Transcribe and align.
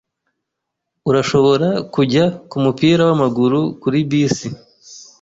Urashobora 1.09 1.67
kujya 1.93 2.23
kumupira 2.49 3.01
wamaguru 3.09 3.59
kuri 3.81 3.99
bisi. 4.09 4.47